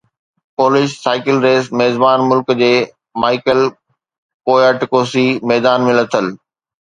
[0.59, 2.69] polish cycle race ميزبان ملڪ جي
[3.25, 3.61] مائيڪل
[4.51, 6.33] ڪوياٽڪوسڪي ميدان ۾ لٿل